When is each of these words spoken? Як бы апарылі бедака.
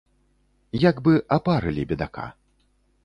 Як 0.89 0.97
бы 1.07 1.13
апарылі 1.37 1.83
бедака. 1.93 2.25